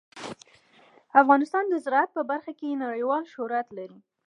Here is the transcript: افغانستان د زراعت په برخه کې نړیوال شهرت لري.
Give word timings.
افغانستان 1.21 1.63
د 1.69 1.73
زراعت 1.83 2.09
په 2.17 2.21
برخه 2.31 2.51
کې 2.59 2.79
نړیوال 2.85 3.23
شهرت 3.33 3.67
لري. 3.77 3.99